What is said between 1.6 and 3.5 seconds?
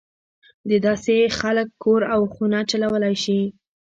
کور او خونه چلولای شي.